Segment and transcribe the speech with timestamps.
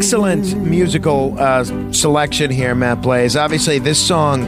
[0.00, 1.62] Excellent musical uh,
[1.92, 3.36] selection here, Matt Blaze.
[3.36, 4.46] Obviously, this song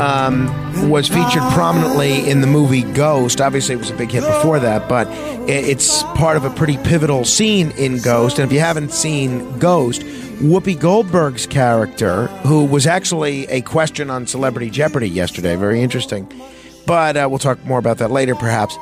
[0.00, 0.46] um,
[0.88, 3.40] was featured prominently in the movie Ghost.
[3.40, 5.08] Obviously, it was a big hit before that, but
[5.50, 8.38] it's part of a pretty pivotal scene in Ghost.
[8.38, 14.28] And if you haven't seen Ghost, Whoopi Goldberg's character, who was actually a question on
[14.28, 16.32] Celebrity Jeopardy yesterday, very interesting.
[16.86, 18.76] But uh, we'll talk more about that later, perhaps.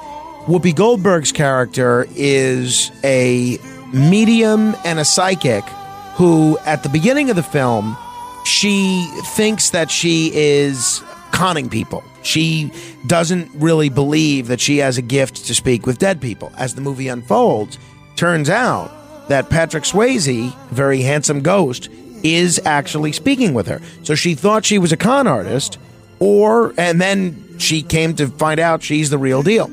[0.45, 3.57] Whoopi Goldberg's character is a
[3.95, 5.65] medium and a psychic
[6.15, 7.97] who, at the beginning of the film,
[8.45, 12.05] she thinks that she is conning people.
[12.23, 12.71] She
[13.07, 16.53] doesn't really believe that she has a gift to speak with dead people.
[16.57, 17.79] As the movie unfolds,
[18.17, 18.91] turns out
[19.29, 21.89] that Patrick Swayze, very handsome ghost,
[22.23, 23.81] is actually speaking with her.
[24.03, 25.79] So she thought she was a con artist,
[26.21, 29.71] or and then she came to find out she's the real deal.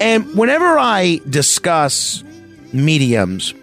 [0.00, 2.24] And whenever I discuss
[2.72, 3.54] mediums,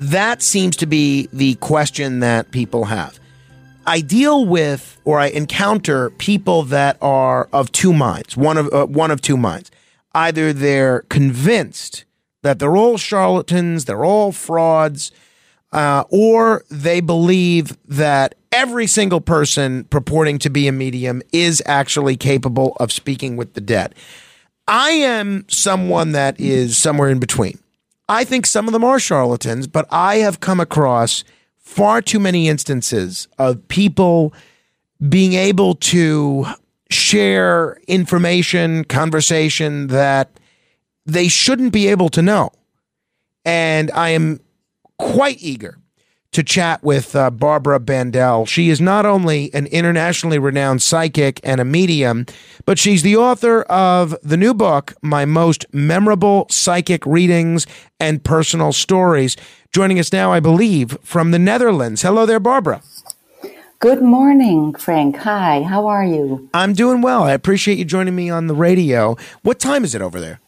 [0.00, 3.18] that seems to be the question that people have.
[3.86, 8.86] I deal with or I encounter people that are of two minds, one of uh,
[8.86, 9.70] one of two minds.
[10.14, 12.04] Either they're convinced
[12.42, 15.10] that they're all charlatans, they're all frauds,
[15.72, 22.16] uh, or they believe that every single person purporting to be a medium is actually
[22.16, 23.94] capable of speaking with the dead.
[24.66, 27.58] I am someone that is somewhere in between.
[28.08, 31.24] I think some of them are charlatans, but I have come across
[31.58, 34.32] far too many instances of people
[35.06, 36.46] being able to
[36.90, 40.40] share information, conversation that
[41.04, 42.50] they shouldn't be able to know.
[43.44, 44.40] And I am
[44.98, 45.78] quite eager
[46.32, 48.46] to chat with uh, Barbara Bandel.
[48.46, 52.26] She is not only an internationally renowned psychic and a medium,
[52.64, 57.66] but she's the author of the new book, My Most Memorable Psychic Readings
[57.98, 59.36] and Personal Stories.
[59.72, 62.02] Joining us now, I believe, from the Netherlands.
[62.02, 62.82] Hello there, Barbara.
[63.80, 65.16] Good morning, Frank.
[65.18, 66.50] Hi, how are you?
[66.52, 67.22] I'm doing well.
[67.22, 69.16] I appreciate you joining me on the radio.
[69.42, 70.40] What time is it over there?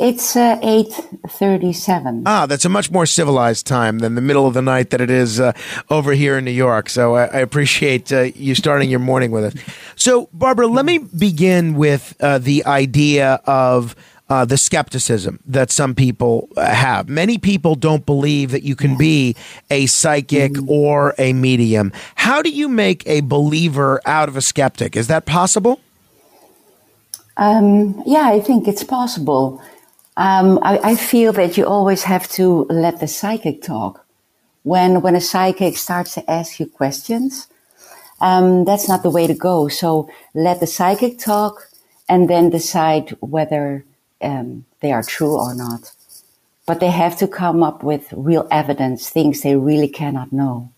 [0.00, 2.24] It's uh, 8:37.
[2.26, 5.10] Ah, that's a much more civilized time than the middle of the night that it
[5.10, 5.52] is uh,
[5.88, 6.90] over here in New York.
[6.90, 9.54] So I, I appreciate uh, you starting your morning with us.
[9.94, 13.94] So, Barbara, let me begin with uh, the idea of.
[14.26, 17.10] Uh, the skepticism that some people uh, have.
[17.10, 19.36] Many people don't believe that you can be
[19.70, 21.92] a psychic or a medium.
[22.14, 24.96] How do you make a believer out of a skeptic?
[24.96, 25.78] Is that possible?
[27.36, 29.62] Um, yeah, I think it's possible.
[30.16, 34.06] Um, I, I feel that you always have to let the psychic talk.
[34.62, 37.48] When when a psychic starts to ask you questions,
[38.20, 39.68] um, that's not the way to go.
[39.68, 41.68] So let the psychic talk,
[42.08, 43.84] and then decide whether
[44.22, 45.92] um, they are true or not.
[46.66, 50.70] But they have to come up with real evidence, things they really cannot know.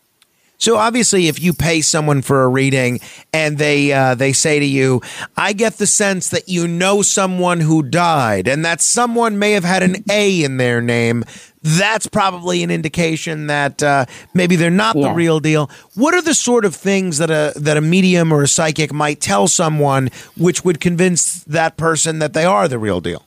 [0.59, 3.01] So obviously, if you pay someone for a reading
[3.33, 5.03] and they uh, they say to you,
[5.37, 9.65] "I get the sense that you know someone who died, and that someone may have
[9.65, 11.25] had an A in their name,"
[11.63, 15.71] that's probably an indication that uh, maybe they're not the real deal.
[15.95, 19.21] What are the sort of things that a that a medium or a psychic might
[19.21, 23.25] tell someone, which would convince that person that they are the real deal?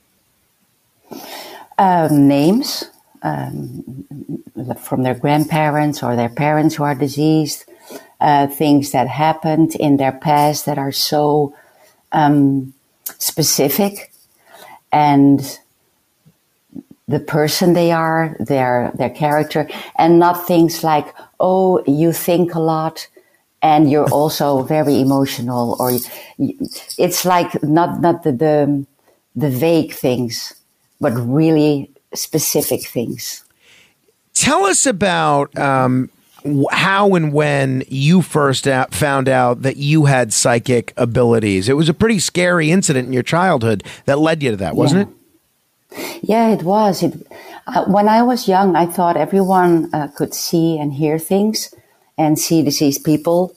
[1.80, 2.84] um, names
[3.22, 4.06] um,
[4.80, 7.66] from their grandparents or their parents who are diseased,
[8.20, 11.56] uh, things that happened in their past that are so
[12.12, 12.74] um,
[13.18, 14.12] specific,
[14.92, 15.60] and
[17.08, 22.60] the person they are, their their character, and not things like, oh, you think a
[22.60, 23.08] lot.
[23.62, 25.92] And you're also very emotional, or
[26.98, 28.86] it's like not not the, the
[29.36, 30.54] the vague things,
[31.02, 33.44] but really specific things.
[34.34, 36.10] Tell us about um,
[36.72, 41.68] how and when you first out, found out that you had psychic abilities.
[41.70, 45.10] It was a pretty scary incident in your childhood that led you to that, wasn't
[45.10, 45.16] it?
[46.22, 47.04] Yeah, it was.
[47.04, 47.28] It,
[47.68, 51.74] uh, when I was young, I thought everyone uh, could see and hear things
[52.18, 53.56] and see deceased people.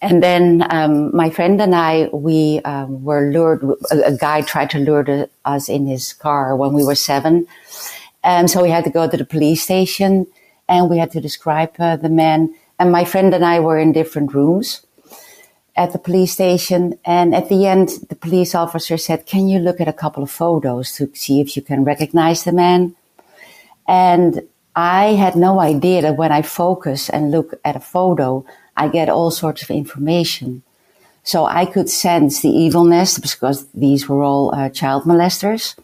[0.00, 3.62] And then um, my friend and I, we um, were lured.
[3.90, 7.46] A, a guy tried to lure us in his car when we were seven,
[8.24, 10.26] and so we had to go to the police station.
[10.66, 12.48] and we had to describe uh, the man.
[12.78, 14.80] And my friend and I were in different rooms
[15.76, 16.98] at the police station.
[17.04, 20.30] And at the end, the police officer said, Can you look at a couple of
[20.30, 22.96] photos to see if you can recognize the man?
[23.86, 24.42] And
[24.74, 29.08] I had no idea that when I focus and look at a photo, I get
[29.08, 30.62] all sorts of information.
[31.22, 35.76] So I could sense the evilness because these were all uh, child molesters.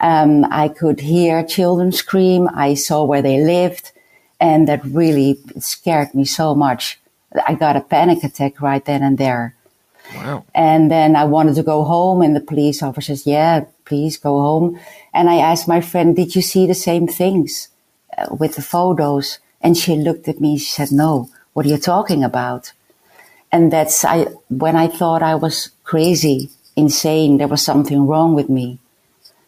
[0.00, 2.48] Um, I could hear children scream.
[2.54, 3.92] I saw where they lived.
[4.40, 6.98] And that really scared me so much.
[7.46, 9.54] I got a panic attack right then and there.
[10.14, 10.44] Wow.
[10.54, 14.40] And then I wanted to go home, and the police officer says, Yeah, please go
[14.40, 14.80] home.
[15.14, 17.68] And I asked my friend, Did you see the same things
[18.16, 19.38] uh, with the photos?
[19.60, 22.72] And she looked at me, she said, No, what are you talking about?
[23.52, 28.48] And that's I, when I thought I was crazy, insane, there was something wrong with
[28.48, 28.78] me.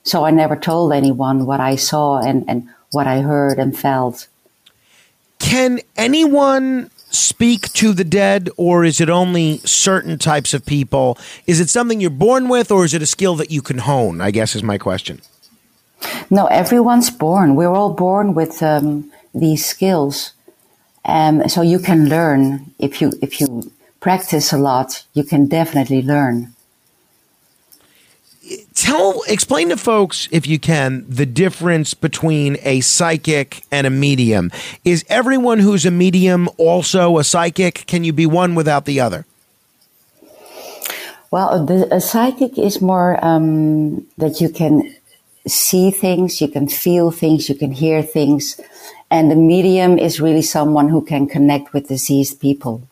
[0.04, 4.28] So I never told anyone what I saw and, and what I heard and felt.
[5.38, 11.18] Can anyone speak to the dead, or is it only certain types of people?
[11.46, 14.20] Is it something you're born with, or is it a skill that you can hone?
[14.20, 15.20] I guess is my question.
[16.30, 17.54] No, everyone's born.
[17.54, 20.32] We're all born with um, these skills,
[21.04, 25.04] um, so you can learn if you if you practice a lot.
[25.12, 26.54] You can definitely learn
[28.82, 34.50] tell explain to folks if you can the difference between a psychic and a medium.
[34.84, 37.86] Is everyone who's a medium also a psychic?
[37.86, 39.24] Can you be one without the other?
[41.30, 44.94] Well the, a psychic is more um, that you can
[45.46, 48.60] see things you can feel things you can hear things.
[49.10, 52.82] And the medium is really someone who can connect with deceased people.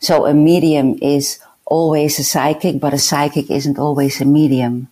[0.00, 4.88] So a medium is always a psychic, but a psychic isn't always a medium.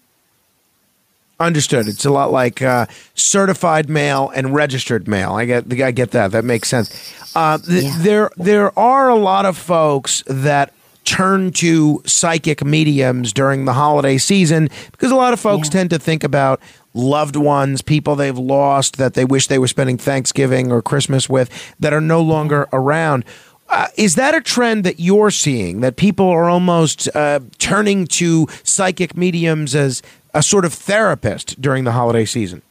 [1.39, 1.87] Understood.
[1.87, 5.33] It's a lot like uh, certified mail and registered mail.
[5.33, 6.33] I get, I get that.
[6.33, 6.89] That makes sense.
[7.37, 7.99] Uh, th- yeah.
[7.99, 10.73] There, there are a lot of folks that
[11.05, 15.73] turn to psychic mediums during the holiday season because a lot of folks yeah.
[15.73, 16.61] tend to think about
[16.95, 21.51] loved ones, people they've lost that they wish they were spending Thanksgiving or Christmas with
[21.79, 23.25] that are no longer around.
[23.69, 28.47] Uh, is that a trend that you're seeing that people are almost uh, turning to
[28.63, 30.03] psychic mediums as
[30.35, 32.63] a sort of therapist during the holiday season?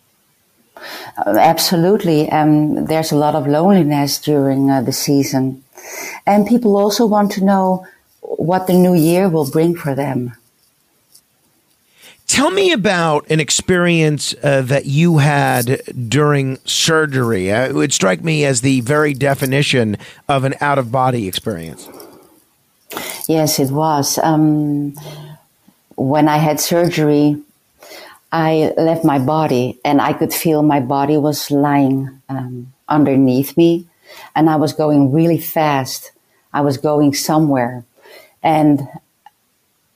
[1.17, 2.29] Uh, absolutely.
[2.29, 5.63] Um, there's a lot of loneliness during uh, the season.
[6.25, 7.85] And people also want to know
[8.21, 10.33] what the new year will bring for them.
[12.35, 17.49] Tell me about an experience uh, that you had during surgery.
[17.49, 19.95] Uh, it would strike me as the very definition
[20.27, 21.87] of an out of body experience.
[23.29, 24.17] Yes, it was.
[24.17, 24.95] Um,
[25.95, 27.41] when I had surgery,
[28.33, 33.87] I left my body and I could feel my body was lying um, underneath me
[34.35, 36.11] and I was going really fast.
[36.51, 37.85] I was going somewhere.
[38.43, 38.89] And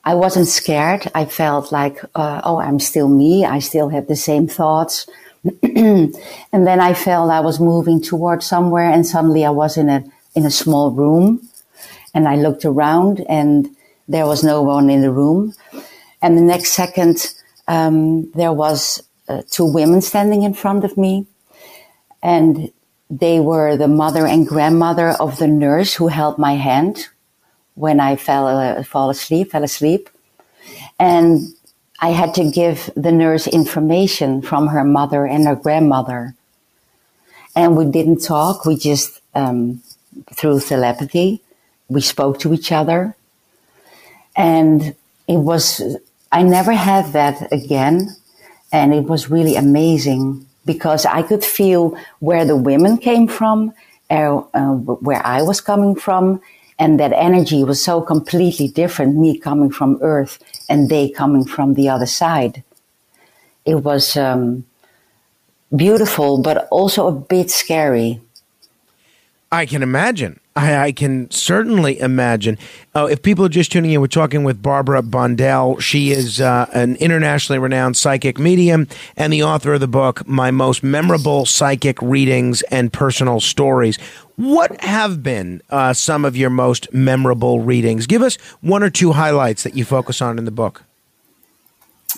[0.03, 1.11] I wasn't scared.
[1.13, 3.45] I felt like, uh, oh, I'm still me.
[3.45, 5.07] I still have the same thoughts.
[5.63, 6.13] and
[6.51, 10.03] then I felt I was moving towards somewhere and suddenly I was in a,
[10.35, 11.47] in a small room
[12.13, 13.69] and I looked around and
[14.07, 15.53] there was no one in the room.
[16.21, 17.33] And the next second,
[17.67, 21.27] um, there was uh, two women standing in front of me
[22.21, 22.71] and
[23.09, 27.09] they were the mother and grandmother of the nurse who held my hand
[27.79, 30.09] when I fell uh, fall asleep, fell asleep,
[30.99, 31.47] and
[32.01, 36.35] I had to give the nurse information from her mother and her grandmother,
[37.55, 38.65] and we didn't talk.
[38.65, 39.81] We just um,
[40.33, 41.41] through telepathy,
[41.87, 43.15] we spoke to each other,
[44.35, 44.93] and
[45.27, 45.81] it was.
[46.33, 48.09] I never had that again,
[48.73, 53.73] and it was really amazing because I could feel where the women came from,
[54.11, 54.73] uh, uh,
[55.07, 56.41] where I was coming from,
[56.79, 61.73] and that energy was so completely different, me coming from Earth and they coming from
[61.73, 62.63] the other side.
[63.65, 64.65] It was um,
[65.75, 68.21] beautiful, but also a bit scary.
[69.51, 70.38] I can imagine.
[70.55, 72.57] I, I can certainly imagine.
[72.95, 75.79] Uh, if people are just tuning in, we're talking with Barbara Bandel.
[75.79, 80.51] She is uh, an internationally renowned psychic medium and the author of the book, My
[80.51, 83.97] Most Memorable Psychic Readings and Personal Stories.
[84.35, 88.07] What have been uh, some of your most memorable readings?
[88.07, 90.83] Give us one or two highlights that you focus on in the book.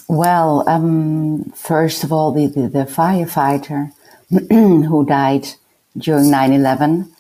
[0.08, 3.92] Well, um, first of all, the, the, the firefighter
[4.50, 5.48] who died
[5.98, 7.12] during 9 11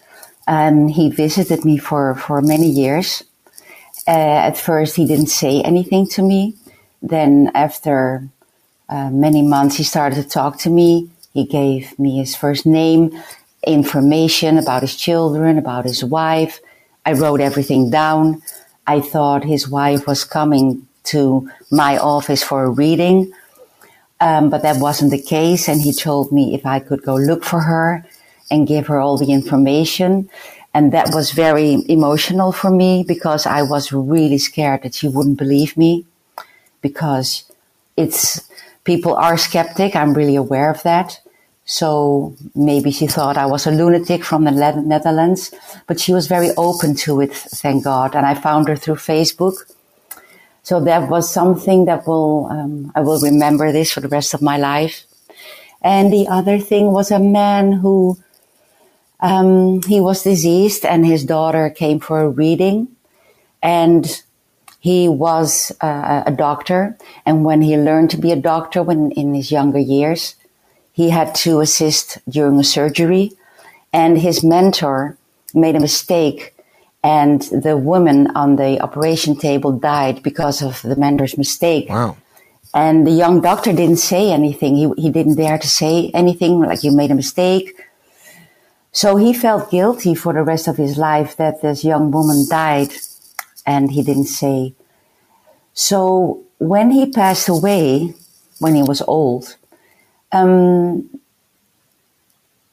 [0.47, 3.23] um, he visited me for, for many years.
[4.07, 4.11] Uh,
[4.49, 6.55] at first, he didn't say anything to me.
[7.01, 8.27] Then, after
[8.89, 11.09] uh, many months, he started to talk to me.
[11.33, 13.11] He gave me his first name.
[13.65, 16.59] information about his children, about his wife.
[17.05, 18.41] I wrote everything down.
[18.87, 23.31] I thought his wife was coming to my office for a reading,
[24.19, 25.67] um, but that wasn't the case.
[25.67, 28.05] And he told me if I could go look for her
[28.51, 30.29] and give her all the information.
[30.73, 35.37] And that was very emotional for me because I was really scared that she wouldn't
[35.37, 36.05] believe me
[36.81, 37.43] because
[37.97, 38.47] it's
[38.83, 39.95] people are skeptic.
[39.95, 41.19] I'm really aware of that.
[41.65, 45.53] So maybe she thought I was a lunatic from the Netherlands,
[45.87, 48.15] but she was very open to it, thank God.
[48.15, 49.55] And I found her through Facebook.
[50.63, 54.41] So that was something that will, um, I will remember this for the rest of
[54.41, 55.05] my life.
[55.81, 58.17] And the other thing was a man who,
[59.21, 62.87] um, he was diseased and his daughter came for a reading
[63.61, 64.23] and
[64.79, 66.97] he was uh, a doctor.
[67.25, 70.35] And when he learned to be a doctor when in his younger years,
[70.91, 73.31] he had to assist during a surgery
[73.93, 75.17] and his mentor
[75.53, 76.55] made a mistake
[77.03, 81.89] and the woman on the operation table died because of the mentor's mistake.
[81.89, 82.17] Wow.
[82.73, 84.75] And the young doctor didn't say anything.
[84.75, 87.75] He, he didn't dare to say anything like you made a mistake.
[88.91, 92.93] So he felt guilty for the rest of his life that this young woman died
[93.65, 94.73] and he didn't say.
[95.73, 98.13] So when he passed away,
[98.59, 99.55] when he was old,
[100.31, 101.09] um,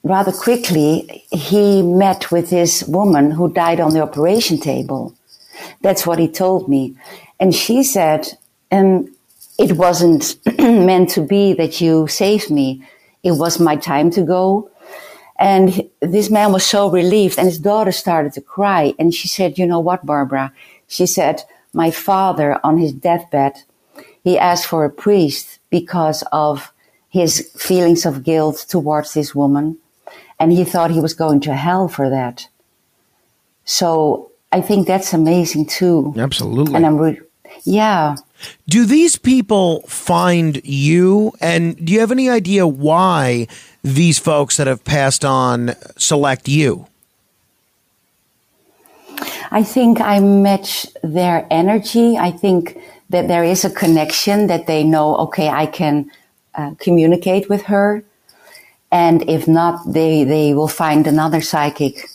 [0.03, 5.15] rather quickly, he met with this woman who died on the operation table.
[5.83, 6.97] That's what he told me.
[7.39, 8.27] And she said,
[8.73, 9.15] um,
[9.59, 12.83] it wasn't meant to be that you saved me.
[13.23, 14.71] It was my time to go.
[15.39, 18.95] And this man was so relieved and his daughter started to cry.
[18.99, 20.53] And she said, you know what, Barbara?
[20.87, 23.63] She said, my father on his deathbed,
[24.23, 26.73] he asked for a priest because of
[27.09, 29.79] his feelings of guilt towards this woman.
[30.39, 32.49] And he thought he was going to hell for that.
[33.65, 36.15] So I think that's amazing too.
[36.17, 36.75] Absolutely.
[36.75, 37.21] And I'm re-
[37.65, 38.17] yeah.
[38.69, 41.33] Do these people find you?
[41.41, 43.47] And do you have any idea why
[43.83, 46.87] these folks that have passed on select you?
[49.51, 52.17] I think I match their energy.
[52.17, 52.79] I think
[53.11, 56.11] that there is a connection that they know, okay, I can
[56.55, 58.05] uh, communicate with her.
[58.93, 62.09] And if not, they, they will find another psychic.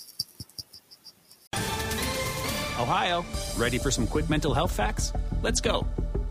[2.80, 3.25] Ohio,
[3.58, 5.13] ready for some quick mental health facts?
[5.42, 5.88] Let's go.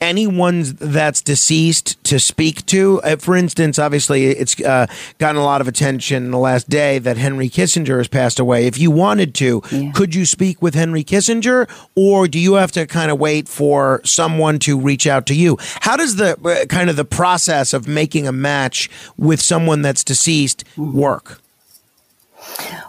[0.00, 3.00] anyone that's deceased to speak to.
[3.02, 4.86] Uh, for instance, obviously, it's uh,
[5.18, 8.66] gotten a lot of attention in the last day that Henry Kissinger has passed away.
[8.66, 9.92] If you wanted to, yeah.
[9.92, 14.00] could you speak with Henry Kissinger, or do you have to kind of wait for
[14.04, 15.58] someone to reach out to you?
[15.80, 20.02] How does the uh, kind of the process of making a match with someone that's
[20.02, 21.40] deceased work?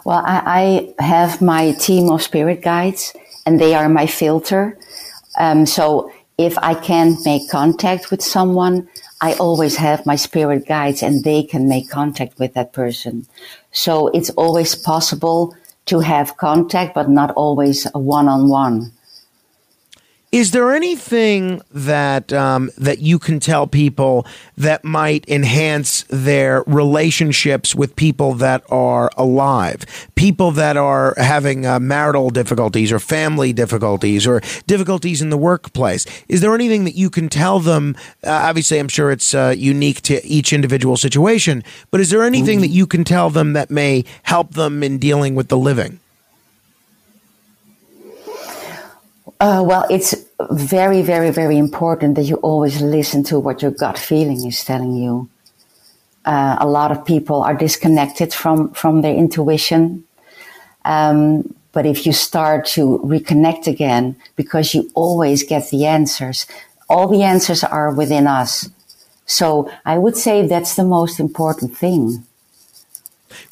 [0.04, 3.14] Well, I, I have my team of spirit guides,
[3.44, 4.78] and they are my filter.
[5.38, 6.12] Um, so
[6.44, 8.88] if I can't make contact with someone,
[9.20, 13.26] I always have my spirit guides and they can make contact with that person.
[13.70, 15.56] So it's always possible
[15.86, 18.92] to have contact, but not always one on one.
[20.32, 27.74] Is there anything that um, that you can tell people that might enhance their relationships
[27.74, 29.84] with people that are alive,
[30.14, 36.06] people that are having uh, marital difficulties or family difficulties or difficulties in the workplace?
[36.28, 37.94] Is there anything that you can tell them?
[38.24, 42.56] Uh, obviously, I'm sure it's uh, unique to each individual situation, but is there anything
[42.56, 42.62] mm-hmm.
[42.62, 46.00] that you can tell them that may help them in dealing with the living?
[49.42, 50.14] Uh, well, it's
[50.52, 54.94] very, very, very important that you always listen to what your gut feeling is telling
[54.94, 55.28] you.
[56.24, 60.04] Uh, a lot of people are disconnected from from their intuition,
[60.84, 66.46] um, but if you start to reconnect again, because you always get the answers,
[66.88, 68.70] all the answers are within us.
[69.26, 72.24] So I would say that's the most important thing.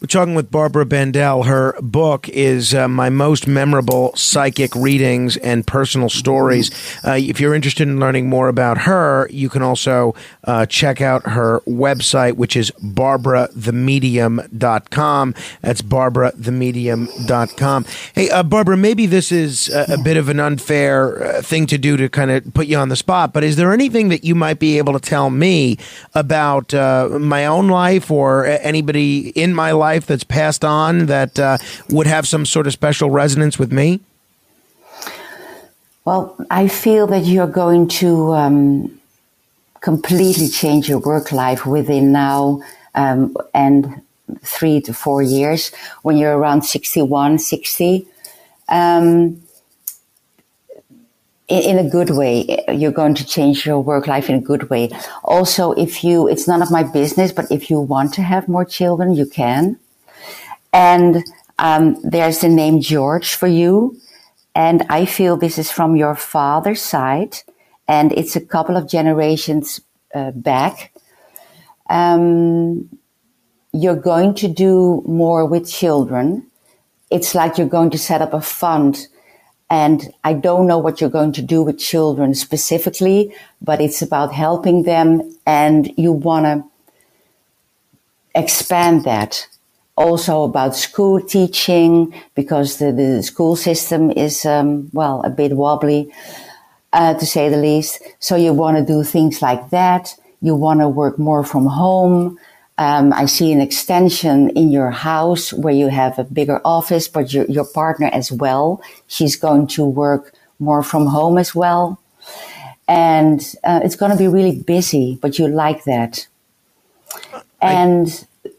[0.00, 1.45] We're talking with Barbara Bandel.
[1.45, 6.71] Her book is uh, My Most Memorable Psychic Readings and Personal Stories.
[7.07, 10.14] Uh, if you're interested in learning more about her, you can also
[10.45, 15.35] uh, check out her website, which is barbarathemedium.com.
[15.61, 17.85] That's barbarathemedium.com.
[18.14, 21.76] Hey, uh, Barbara, maybe this is a, a bit of an unfair uh, thing to
[21.76, 24.35] do to kind of put you on the spot, but is there anything that you
[24.35, 25.76] might be able to tell me
[26.14, 29.89] about uh, my own life or anybody in my life?
[29.90, 33.88] Life that's passed on that uh, would have some sort of special resonance with me?
[36.04, 39.00] Well, I feel that you're going to um,
[39.80, 42.62] completely change your work life within now
[42.94, 44.00] um, and
[44.56, 48.06] three to four years when you're around 61, 60.
[48.68, 49.42] Um,
[51.50, 52.64] in a good way.
[52.69, 54.90] You're going to change your work life in a good way.
[55.25, 58.64] Also, if you, it's none of my business, but if you want to have more
[58.64, 59.78] children, you can.
[60.73, 61.25] And
[61.59, 64.00] um, there's the name George for you.
[64.54, 67.37] And I feel this is from your father's side,
[67.87, 69.80] and it's a couple of generations
[70.14, 70.92] uh, back.
[71.88, 72.88] Um,
[73.73, 76.47] you're going to do more with children.
[77.11, 79.07] It's like you're going to set up a fund
[79.71, 84.33] and I don't know what you're going to do with children specifically, but it's about
[84.33, 86.65] helping them and you want to
[88.35, 89.47] expand that.
[89.97, 96.12] Also about school teaching because the, the school system is, um, well, a bit wobbly,
[96.93, 98.03] uh, to say the least.
[98.19, 100.17] So you want to do things like that.
[100.41, 102.39] You want to work more from home.
[102.80, 107.30] Um, I see an extension in your house where you have a bigger office, but
[107.30, 108.82] your, your partner as well.
[109.06, 112.00] She's going to work more from home as well.
[112.88, 116.26] And uh, it's going to be really busy, but you like that.
[117.60, 118.50] And I,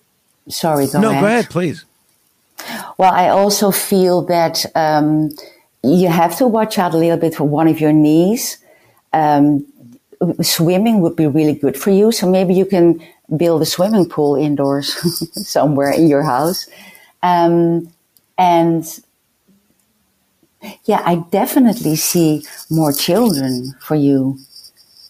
[0.49, 1.21] sorry, go no, ahead.
[1.21, 1.85] go ahead, please.
[2.99, 5.31] Well, I also feel that um,
[5.83, 8.59] you have to watch out a little bit for one of your knees.
[9.13, 9.65] Um,
[10.43, 12.11] swimming would be really good for you.
[12.11, 13.01] So maybe you can
[13.35, 14.93] build a swimming pool indoors
[15.47, 16.67] somewhere in your house.
[17.23, 17.91] Um,
[18.37, 18.85] and
[20.85, 24.37] yeah, I definitely see more children for you.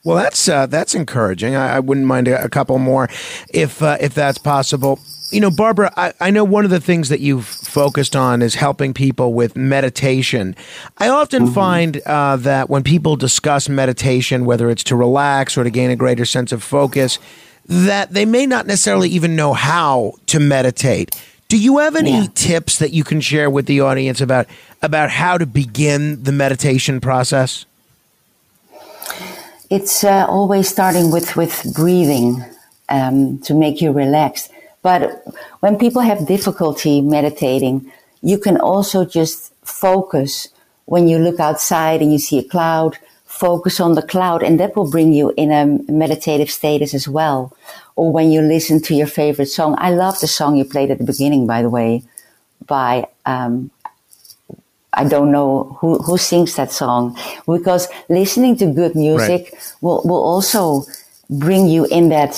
[0.03, 1.55] Well, that's uh, that's encouraging.
[1.55, 3.07] I, I, wouldn't mind a, a couple more,
[3.53, 4.99] if uh, if that's possible.
[5.29, 8.55] You know, Barbara, I, I, know one of the things that you've focused on is
[8.55, 10.55] helping people with meditation.
[10.97, 11.53] I often mm-hmm.
[11.53, 15.95] find uh, that when people discuss meditation, whether it's to relax or to gain a
[15.95, 17.19] greater sense of focus,
[17.65, 21.15] that they may not necessarily even know how to meditate.
[21.47, 22.27] Do you have any yeah.
[22.33, 24.47] tips that you can share with the audience about
[24.81, 27.65] about how to begin the meditation process?
[29.69, 32.43] It's uh, always starting with with breathing
[32.87, 34.49] um, to make you relax.
[34.81, 35.23] But
[35.59, 40.47] when people have difficulty meditating, you can also just focus
[40.85, 42.97] when you look outside and you see a cloud,
[43.41, 47.39] focus on the cloud and that will bring you in a meditative status as well.
[47.95, 49.75] Or when you listen to your favorite song.
[49.79, 52.03] I love the song you played at the beginning, by the way,
[52.67, 53.71] by, um,
[54.93, 59.73] I don't know who, who sings that song because listening to good music right.
[59.81, 60.83] will, will also
[61.29, 62.33] bring you in that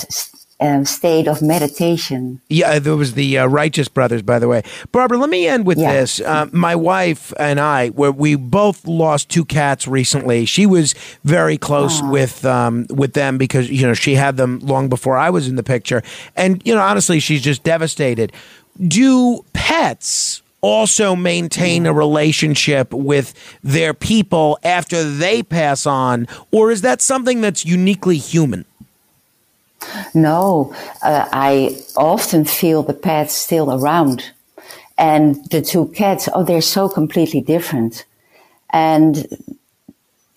[0.64, 2.40] um, state of meditation.
[2.48, 4.62] Yeah, there was the uh, Righteous Brothers, by the way.
[4.92, 5.92] Barbara, let me end with yeah.
[5.92, 6.20] this.
[6.20, 10.46] Uh, my wife and I, where we both lost two cats recently.
[10.46, 14.88] She was very close with um, with them because you know she had them long
[14.88, 16.02] before I was in the picture,
[16.34, 18.32] and you know honestly, she's just devastated.
[18.80, 20.40] Do pets?
[20.64, 27.42] also maintain a relationship with their people after they pass on, or is that something
[27.42, 28.64] that's uniquely human?
[30.14, 34.32] No, uh, I often feel the pets still around.
[34.96, 38.04] And the two cats, oh, they're so completely different.
[38.70, 39.26] And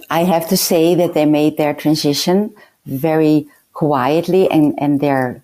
[0.09, 5.43] I have to say that they made their transition very quietly and, and they're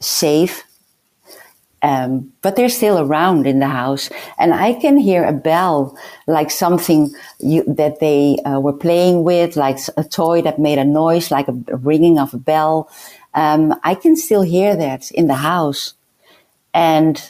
[0.00, 0.64] safe.
[1.82, 4.08] Um, but they're still around in the house.
[4.38, 9.54] And I can hear a bell, like something you, that they uh, were playing with,
[9.54, 12.88] like a toy that made a noise, like a, a ringing of a bell
[13.34, 15.94] um, I can still hear that in the house.
[16.72, 17.20] And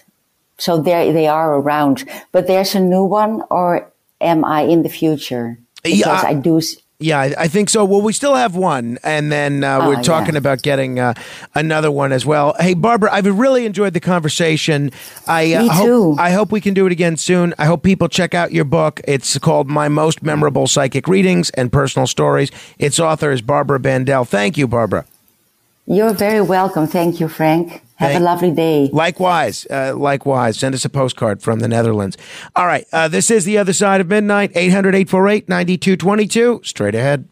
[0.58, 2.04] so there they are around.
[2.32, 3.90] But there's a new one, or
[4.20, 5.58] am I in the future?
[5.82, 6.60] Because yeah, I, do.
[6.98, 7.84] Yeah, I think so.
[7.84, 10.38] Well, we still have one, and then uh, we're oh, talking yeah.
[10.38, 11.12] about getting uh,
[11.54, 12.54] another one as well.
[12.58, 14.90] Hey, Barbara, I've really enjoyed the conversation.
[15.26, 17.52] I uh, Me hope I hope we can do it again soon.
[17.58, 19.00] I hope people check out your book.
[19.04, 22.50] It's called My Most Memorable Psychic Readings and Personal Stories.
[22.78, 24.26] Its author is Barbara Bandel.
[24.26, 25.04] Thank you, Barbara.
[25.86, 26.86] You're very welcome.
[26.86, 27.82] Thank you, Frank.
[27.96, 28.90] Have Thank- a lovely day.
[28.92, 30.58] Likewise, uh, likewise.
[30.58, 32.16] Send us a postcard from the Netherlands.
[32.56, 32.84] All right.
[32.92, 36.60] Uh, this is The Other Side of Midnight, 800 848 9222.
[36.64, 37.28] Straight ahead.